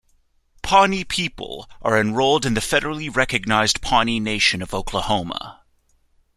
[0.63, 5.61] Pawnee people are enrolled in the federally recognized Pawnee Nation of Oklahoma.